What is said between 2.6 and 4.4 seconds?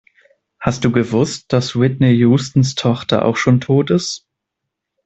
Tochter auch schon tot ist?